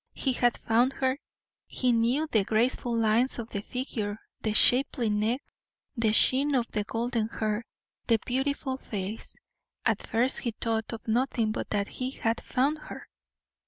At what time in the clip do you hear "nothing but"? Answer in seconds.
11.07-11.69